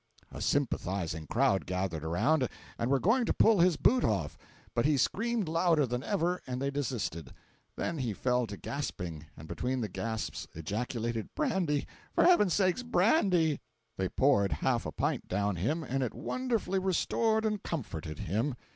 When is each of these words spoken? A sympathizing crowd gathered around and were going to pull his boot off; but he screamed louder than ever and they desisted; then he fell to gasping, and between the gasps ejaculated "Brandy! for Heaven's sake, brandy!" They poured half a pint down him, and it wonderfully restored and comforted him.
A 0.31 0.41
sympathizing 0.41 1.27
crowd 1.27 1.67
gathered 1.67 2.03
around 2.03 2.49
and 2.79 2.89
were 2.89 2.99
going 2.99 3.23
to 3.25 3.33
pull 3.35 3.59
his 3.59 3.77
boot 3.77 4.03
off; 4.03 4.35
but 4.73 4.83
he 4.83 4.97
screamed 4.97 5.47
louder 5.47 5.85
than 5.85 6.01
ever 6.01 6.41
and 6.47 6.59
they 6.59 6.71
desisted; 6.71 7.33
then 7.75 7.99
he 7.99 8.11
fell 8.11 8.47
to 8.47 8.57
gasping, 8.57 9.27
and 9.37 9.47
between 9.47 9.81
the 9.81 9.87
gasps 9.87 10.47
ejaculated 10.55 11.29
"Brandy! 11.35 11.85
for 12.15 12.23
Heaven's 12.25 12.55
sake, 12.55 12.83
brandy!" 12.83 13.59
They 13.95 14.09
poured 14.09 14.53
half 14.53 14.87
a 14.87 14.91
pint 14.91 15.27
down 15.27 15.57
him, 15.57 15.83
and 15.83 16.01
it 16.01 16.15
wonderfully 16.15 16.79
restored 16.79 17.45
and 17.45 17.61
comforted 17.61 18.17
him. 18.17 18.55